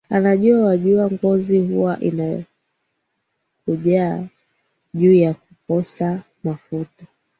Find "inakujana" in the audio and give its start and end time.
1.99-4.27